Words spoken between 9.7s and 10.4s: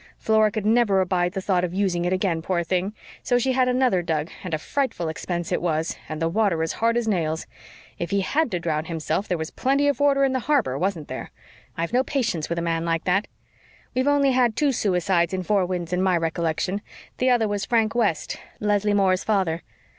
of water in the